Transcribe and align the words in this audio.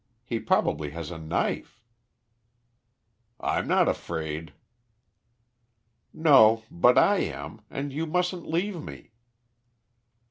He 0.23 0.39
probably 0.39 0.89
has 0.97 1.11
a 1.11 1.19
knife." 1.19 1.79
"I'm 3.39 3.67
not 3.67 3.87
afraid." 3.87 4.51
"No, 6.11 6.63
but 6.71 6.97
I 6.97 7.17
am, 7.17 7.61
and 7.69 7.93
you 7.93 8.07
mustn't 8.07 8.49
leave 8.49 8.81
me." 8.81 9.11